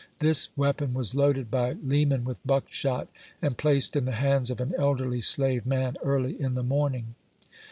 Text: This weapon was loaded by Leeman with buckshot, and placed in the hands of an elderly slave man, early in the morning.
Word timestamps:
This 0.17 0.49
weapon 0.57 0.95
was 0.95 1.13
loaded 1.13 1.51
by 1.51 1.73
Leeman 1.73 2.23
with 2.23 2.39
buckshot, 2.43 3.07
and 3.39 3.55
placed 3.55 3.95
in 3.95 4.05
the 4.05 4.13
hands 4.13 4.49
of 4.49 4.59
an 4.59 4.73
elderly 4.79 5.21
slave 5.21 5.63
man, 5.63 5.95
early 6.03 6.41
in 6.41 6.55
the 6.55 6.63
morning. 6.63 7.13